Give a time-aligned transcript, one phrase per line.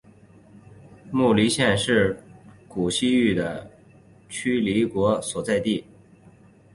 [1.11, 2.19] 尉犁县是
[2.67, 3.69] 古西域的
[4.29, 5.85] 渠犁国所在地。